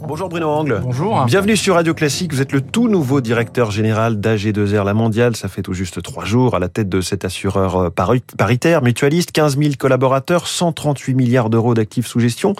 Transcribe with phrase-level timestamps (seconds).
[0.00, 0.80] Bonjour Bruno Angle.
[0.82, 1.24] Bonjour.
[1.24, 2.32] Bienvenue sur Radio Classique.
[2.32, 5.36] Vous êtes le tout nouveau directeur général d'AG2R La Mondiale.
[5.36, 7.90] Ça fait tout juste trois jours à la tête de cet assureur euh,
[8.36, 12.54] paritaire, mutualiste, 15 000 collaborateurs, 138 milliards d'euros d'actifs sous gestion.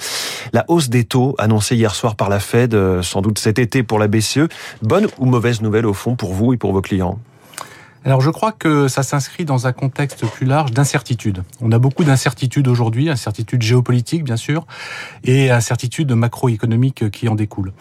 [0.52, 3.82] La hausse des taux annoncée hier soir par la Fed, euh, sans doute cet été
[3.82, 4.48] pour la BCE.
[4.82, 7.18] Bonne ou mauvaise nouvelle au fond pour vous et pour vos clients?
[8.04, 11.42] Alors je crois que ça s'inscrit dans un contexte plus large d'incertitude.
[11.60, 14.66] On a beaucoup d'incertitudes aujourd'hui, incertitudes géopolitiques bien sûr,
[15.24, 17.72] et incertitudes macroéconomiques qui en découlent.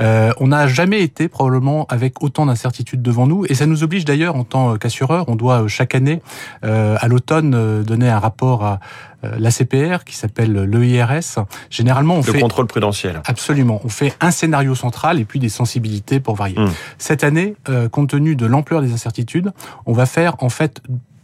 [0.00, 4.04] Euh, on n'a jamais été probablement avec autant d'incertitudes devant nous, et ça nous oblige
[4.04, 6.20] d'ailleurs en tant qu'assureur, on doit chaque année
[6.64, 8.80] euh, à l'automne euh, donner un rapport à
[9.17, 11.44] euh, l'ACPR qui s'appelle l'EIRS.
[11.70, 13.20] Généralement, on le fait contrôle prudentiel.
[13.24, 16.58] Absolument, on fait un scénario central et puis des sensibilités pour varier.
[16.58, 16.70] Hum.
[16.98, 19.52] Cette année, euh, compte tenu de l'ampleur des incertitudes,
[19.86, 20.82] on va faire en fait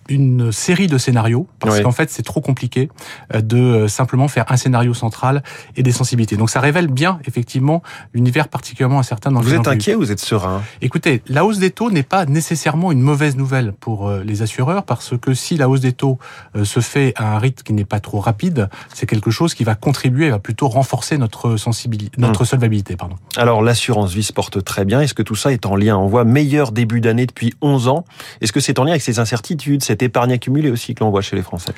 [0.09, 1.83] une série de scénarios parce Oui.
[1.83, 2.89] qu'en fait c'est trop compliqué
[3.35, 5.43] euh, de euh, simplement faire un scénario central
[5.77, 6.37] et des sensibilités.
[6.37, 10.21] Donc ça révèle bien effectivement l'univers particulièrement incertain dans Vous êtes inquiet ou vous êtes
[10.21, 10.63] serein?
[10.83, 14.85] Écoutez, la hausse des taux n'est pas nécessairement une mauvaise nouvelle pour euh, les assureurs
[14.85, 16.19] parce que si la hausse des taux
[16.63, 19.75] se fait à un rythme qui n'est pas trop rapide, c'est quelque chose qui va
[19.75, 23.17] contribuer, va plutôt renforcer notre sensibilité, notre solvabilité, pardon.
[23.37, 25.01] Alors l'assurance vie se porte très bien.
[25.01, 25.97] Est-ce que tout ça est en lien?
[25.97, 28.05] On voit meilleur début d'année depuis 11 ans.
[28.41, 31.23] Est-ce que c'est en lien avec ces incertitudes, cette épargne accumulée aussi que l'on voit
[31.23, 31.73] chez les Français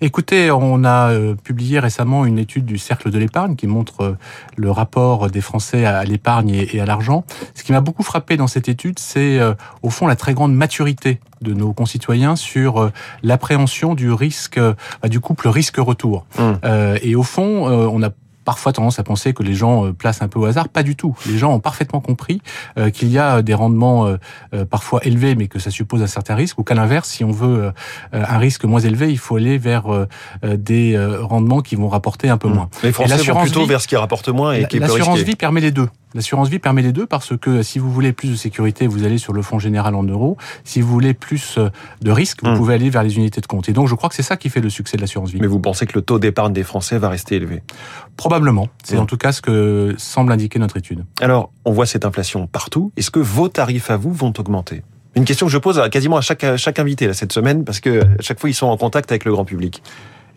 [0.00, 4.16] Écoutez, on a euh, publié récemment une étude du Cercle de l'épargne qui montre euh,
[4.56, 7.24] le rapport des Français à l'épargne et et à l'argent.
[7.54, 10.54] Ce qui m'a beaucoup frappé dans cette étude, c'est euh, au fond la très grande
[10.54, 16.26] maturité de nos concitoyens sur euh, l'appréhension du risque, bah, du couple risque-retour.
[16.40, 18.10] Euh, et au fond, on a
[18.44, 20.68] parfois tendance à penser que les gens euh, placent un peu au hasard.
[20.68, 21.16] Pas du tout.
[21.26, 22.40] Les gens ont parfaitement compris
[22.78, 24.16] euh, qu'il y a des rendements euh,
[24.54, 27.30] euh, parfois élevés, mais que ça suppose un certain risque, ou qu'à l'inverse, si on
[27.30, 27.72] veut euh,
[28.12, 30.06] un risque moins élevé, il faut aller vers euh,
[30.44, 32.68] euh, des euh, rendements qui vont rapporter un peu moins.
[32.82, 35.18] Les Français vont plutôt vie- vers ce qui rapporte moins et qui est plus L'assurance
[35.20, 35.88] vie permet les deux.
[36.14, 39.18] L'assurance vie permet les deux parce que si vous voulez plus de sécurité, vous allez
[39.18, 40.36] sur le fonds général en euros.
[40.64, 41.70] Si vous voulez plus euh,
[42.02, 42.56] de risque, vous Hum.
[42.58, 43.68] pouvez aller vers les unités de compte.
[43.68, 45.40] Et donc, je crois que c'est ça qui fait le succès de l'assurance vie.
[45.40, 47.62] Mais vous pensez que le taux d'épargne des Français va rester élevé?
[48.16, 48.68] Probablement.
[48.84, 49.02] C'est Hum.
[49.02, 51.04] en tout cas ce que semble indiquer notre étude.
[51.20, 52.92] Alors, on voit cette inflation partout.
[52.96, 54.82] Est-ce que vos tarifs à vous vont augmenter?
[55.14, 57.64] Une question que je pose à quasiment à chaque, à chaque invité là, cette semaine,
[57.64, 59.82] parce que à chaque fois, ils sont en contact avec le grand public.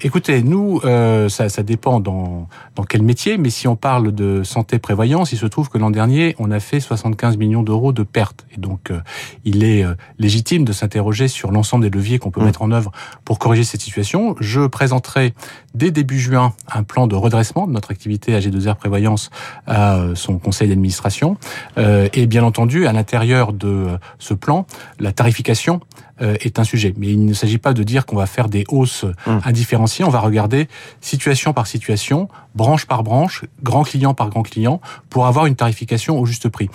[0.01, 4.43] Écoutez, nous, euh, ça, ça dépend dans, dans quel métier, mais si on parle de
[4.43, 8.03] santé prévoyance, il se trouve que l'an dernier, on a fait 75 millions d'euros de
[8.03, 8.45] pertes.
[8.55, 8.99] Et donc, euh,
[9.43, 12.45] il est euh, légitime de s'interroger sur l'ensemble des leviers qu'on peut Mm.
[12.45, 12.91] mettre en œuvre
[13.23, 14.35] pour corriger cette situation.
[14.39, 15.33] Je présenterai
[15.73, 19.29] dès début juin un plan de redressement de notre activité AG2R Prévoyance
[19.67, 21.37] à euh, son conseil d'administration.
[21.77, 23.87] Euh, et bien entendu, à l'intérieur de
[24.19, 24.65] ce plan,
[24.99, 25.79] la tarification
[26.21, 26.93] est un sujet.
[26.97, 29.39] Mais il ne s'agit pas de dire qu'on va faire des hausses Mm.
[29.45, 30.05] indifférenciées.
[30.05, 30.67] On va regarder
[31.01, 36.17] situation par situation, branche par branche, grand client par grand client, pour avoir une tarification
[36.19, 36.69] au juste prix.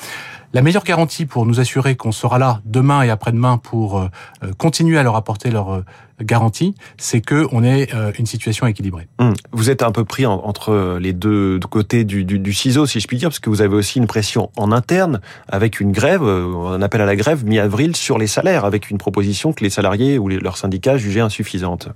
[0.53, 4.09] La meilleure garantie pour nous assurer qu'on sera là demain et après-demain pour euh,
[4.43, 5.85] euh, continuer à leur apporter leur euh,
[6.21, 7.89] garantie, c'est que on ait
[8.19, 9.07] une situation équilibrée.
[9.21, 9.33] Hum.
[9.53, 13.17] Vous êtes un peu pris en- entre les deux côtés du, ciseau, si je puis
[13.17, 17.01] dire, parce que vous avez aussi une pression en interne avec une grève, un appel
[17.01, 20.59] à la grève mi-avril sur les salaires, avec une proposition que les salariés ou leurs
[20.59, 21.89] syndicats jugeaient insuffisante.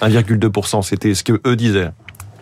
[0.00, 1.90] 1,2%, c'était ce que eux disaient.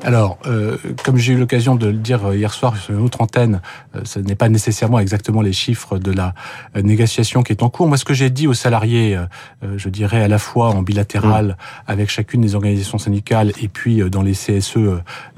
[0.04, 3.22] Alors, euh, comme j'ai eu l'occasion de le dire euh, hier soir sur une autre
[3.22, 3.62] antenne,
[3.97, 6.34] euh, ce n'est pas nécessairement exactement les chiffres de la
[6.76, 7.88] euh, négociation qui est en cours.
[7.88, 11.56] Moi, ce que j'ai dit aux salariés, euh, je dirais à la fois en bilatéral
[11.87, 14.76] avec chacune des organisations syndicales et puis dans les CSE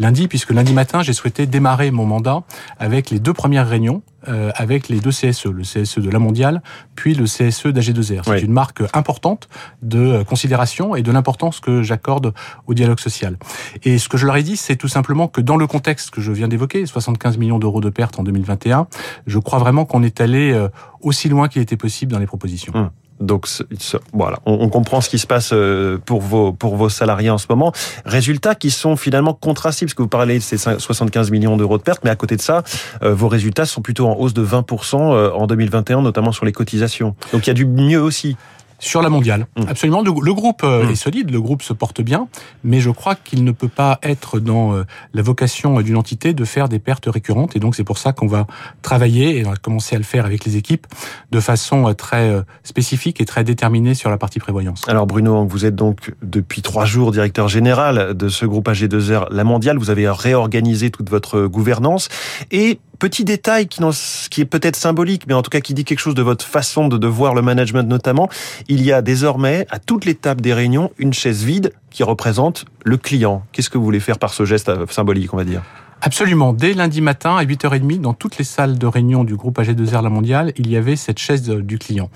[0.01, 2.43] lundi, puisque lundi matin, j'ai souhaité démarrer mon mandat
[2.81, 6.63] avec les deux premières réunions euh, avec les deux CSE, le CSE de la mondiale,
[6.95, 8.23] puis le CSE d'AG2R.
[8.25, 8.41] C'est Oui.
[8.43, 9.49] une marque importante
[9.83, 12.33] de euh, considération et de l'importance que j'accorde
[12.67, 13.37] au dialogue social.
[13.85, 16.21] Et ce que je leur ai dit, c'est tout simplement que dans le contexte que
[16.21, 18.87] je viens d'évoquer, 75 millions d'euros de pertes en 2021,
[19.27, 20.69] je crois vraiment qu'on est allé euh,
[21.01, 22.73] aussi loin qu'il était possible dans les propositions.
[22.75, 22.91] Hum.
[23.21, 23.47] Donc
[24.13, 27.39] voilà, on, on comprend ce qui se passe euh, pour vos pour vos salariés en
[27.39, 27.73] ce moment.
[28.05, 31.79] Résultats qui sont finalement contrastés, parce que vous parlez de ces 5 75 millions d'euros
[31.79, 32.63] de pertes, mais à côté de ça,
[33.03, 36.53] euh, vos résultats sont plutôt en hausse de 20% euh, en 2021, notamment sur les
[36.53, 37.15] cotisations.
[37.33, 38.37] Donc il y a du mieux aussi.
[38.79, 39.63] Sur la mondiale, Mm.
[39.69, 40.03] absolument.
[40.03, 40.91] Le, groupe euh, Mm.
[40.91, 42.29] est solide, le groupe se porte bien,
[42.65, 44.85] mais je crois qu'il ne peut pas être dans euh,
[45.15, 47.57] la vocation d'une entité de faire des pertes récurrentes.
[47.57, 48.47] Et donc c'est pour ça qu'on va
[48.83, 50.87] travailler, et on va commencer à le faire avec les équipes,
[51.31, 54.83] de façon euh, très spécifique et très déterminée sur la partie prévoyance.
[54.89, 59.45] Alors Bruno, vous êtes donc depuis trois jours directeur général de ce groupe AG2R La
[59.45, 59.79] Mondiale.
[59.79, 62.09] Vous avez réorganisé toute votre gouvernance
[62.51, 63.81] et petit détail qui,
[64.41, 67.07] est peut-être symbolique, mais en tout cas qui dit quelque chose de votre façon de,
[67.07, 68.29] voir le management notamment.
[68.69, 72.65] Il y a désormais à toutes les tables des réunions une chaise vide qui représente
[72.85, 73.45] le client.
[73.53, 75.63] Qu'est-ce que vous voulez faire par ce geste euh, symbolique, on va dire?
[76.03, 76.53] Absolument.
[76.53, 80.11] Dès lundi matin, à 8h30, dans toutes les salles de réunion du groupe AG2R La
[80.11, 82.11] Mondiale, il y avait cette chaise du client.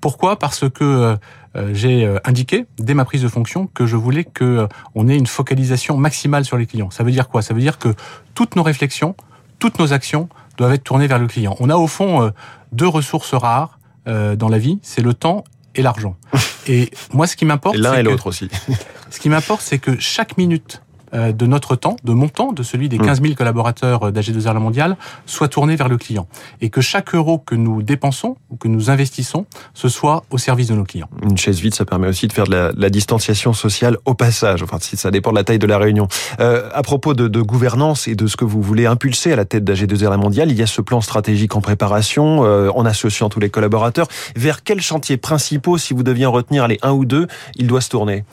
[0.00, 0.38] Pourquoi?
[0.38, 1.16] Parce que
[1.56, 5.08] euh, j'ai euh, indiqué dès ma prise de fonction que je voulais que euh, on
[5.08, 6.90] ait une focalisation maximale sur les clients.
[6.90, 7.42] Ça veut dire quoi?
[7.42, 7.94] Ça veut dire que
[8.34, 9.14] toutes nos réflexions,
[9.62, 10.28] toutes nos actions
[10.58, 11.54] doivent être tournées vers le client.
[11.60, 12.32] On a au fond
[12.72, 15.44] deux ressources rares dans la vie, c'est le temps
[15.76, 16.16] et l'argent.
[16.66, 18.48] Et moi, ce qui m'importe, l'un et l'autre aussi.
[19.10, 22.62] ce qui m'importe, c'est que chaque minute euh, de notre temps, de mon temps, de
[22.62, 23.24] celui des 15 mm.
[23.24, 26.26] 000 collaborateurs d'AG2R La Mondiale, soit tourné vers le client.
[26.60, 30.68] Et que chaque euro que nous dépensons ou que nous investissons, ce soit au service
[30.68, 31.08] de nos clients.
[31.22, 34.62] Une chaise vide, ça permet aussi de faire de la, distanciation sociale au passage.
[34.62, 36.08] Enfin, ça dépend de la taille de la réunion.
[36.40, 39.64] Euh, à propos de, gouvernance et de ce que vous voulez impulser à la tête
[39.64, 43.40] d'AG2R La Mondiale, il y a ce plan stratégique en préparation, euh, en associant tous
[43.40, 44.08] les collaborateurs.
[44.36, 47.26] Vers quels chantiers principaux, si vous deviez en retenir les un ou deux,
[47.56, 48.24] il doit se tourner?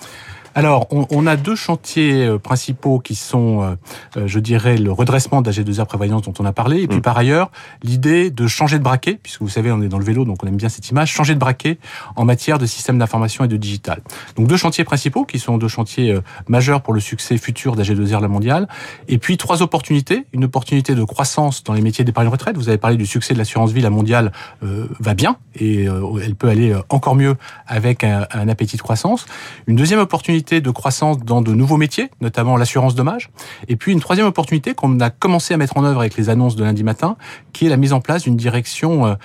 [0.55, 3.75] Alors, on, a deux chantiers euh, principaux qui sont, euh,
[4.17, 7.01] euh, je dirais, le redressement d'AG2R Prévoyance dont on a parlé, et puis mm.
[7.01, 7.51] par ailleurs,
[7.83, 10.47] l'idée de changer de braquet, puisque vous savez, on est dans le vélo, donc on
[10.47, 11.77] aime bien cette image, changer de braquet
[12.15, 14.01] en matière de système d'information et de digital.
[14.35, 16.17] Donc deux chantiers principaux qui sont deux chantiers
[16.47, 18.67] majeurs pour le succès futur d'AG2R La Mondiale,
[19.07, 22.57] et puis trois opportunités, une opportunité de croissance dans les métiers d'épargne retraite.
[22.57, 24.31] Vous avez parlé du succès de l'assurance vie, la mondiale
[24.61, 27.35] va bien, et elle peut aller encore mieux
[27.67, 29.25] avec un, un appétit de croissance.
[29.67, 33.29] Une deuxième opportunité de croissance dans de nouveaux métiers, notamment l'assurance dommage.
[33.67, 36.55] Et puis une troisième opportunité qu'on a commencé à mettre en œuvre avec les annonces
[36.55, 37.17] de lundi matin,
[37.53, 39.15] qui est la mise en place d'une direction euh,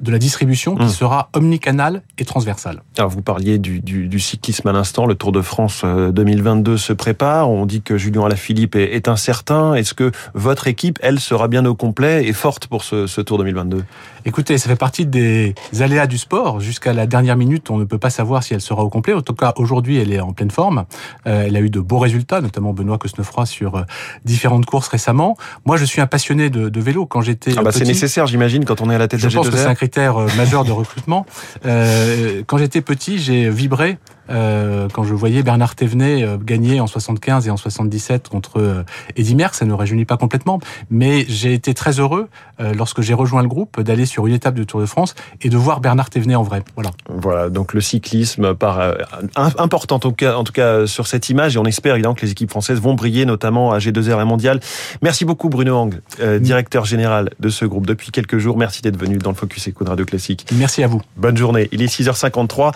[0.00, 0.88] de la distribution qui mmh.
[0.88, 2.82] sera omnicanal et transversale.
[2.98, 6.92] Alors vous parliez du, du, cyclisme à l'instant, le Tour de France 2022 euh, se
[6.92, 11.48] prépare, on dit que Julien Alaphilippe est, est incertain, est-ce que votre équipe, elle, sera
[11.48, 13.84] bien au complet et forte pour ce, ce Tour 2022
[14.26, 17.98] Écoutez, ça fait partie des aléas du sport, jusqu'à la dernière minute on ne peut
[17.98, 20.50] pas savoir si elle sera au complet, en tout cas aujourd'hui elle est en pleine
[20.50, 20.84] forme,
[21.26, 23.82] euh, elle a eu de beaux résultats, notamment Benoît Cosnefroy sur euh,
[24.24, 25.36] différentes courses récemment.
[25.64, 27.06] Moi je suis un passionné de, de vélo.
[27.06, 29.38] Quand j'étais ah bah C'est nécessaire j'imagine quand on est à la tête de Je
[29.84, 31.26] critère majeur de recrutement.
[31.66, 33.98] Euh, quand j'étais petit, j'ai vibré
[34.30, 38.82] euh, quand je voyais Bernard Thévenet euh, gagner en 75 et en 77 contre euh,
[39.16, 40.60] Eddy Merckx, ça ne réjouit pas complètement,
[40.90, 42.28] mais j'ai été très heureux
[42.60, 45.56] lorsque j'ai rejoint le groupe d'aller sur une étape du Tour de France et de
[45.56, 46.62] voir Bernard Thévenet en vrai.
[46.76, 46.90] Voilà.
[47.08, 48.94] Voilà, donc le cyclisme part
[49.58, 52.24] important en tout cas, en tout cas sur cette image et on espère évidemment que
[52.24, 54.60] les équipes françaises vont briller, notamment à G2R et Mondial.
[55.02, 56.00] Merci beaucoup Bruno Hang,
[56.40, 58.56] directeur général de ce groupe depuis quelques jours.
[58.56, 60.46] Merci d'être venu dans le Focus Eco de Radio Classique.
[60.52, 61.02] Merci à vous.
[61.16, 61.68] Bonne journée.
[61.72, 62.72] Il est 6h53.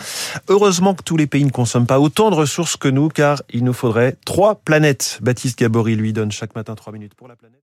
[0.48, 3.64] Heureusement que tous les pays ne consomment pas autant de ressources que nous, car il
[3.64, 5.18] nous faudrait trois planètes.
[5.22, 7.58] Baptiste Gabory lui donne chaque matin trois minutes pour la planète.